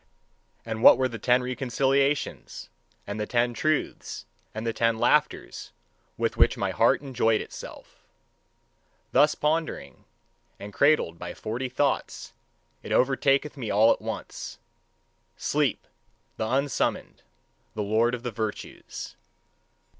[0.65, 2.69] And what were the ten reconciliations,
[3.05, 5.73] and the ten truths, and the ten laughters
[6.17, 8.03] with which my heart enjoyed itself?
[9.11, 10.05] Thus pondering,
[10.59, 12.33] and cradled by forty thoughts,
[12.81, 14.57] it overtaketh me all at once
[15.37, 15.85] sleep,
[16.37, 17.21] the unsummoned,
[17.75, 19.15] the lord of the virtues.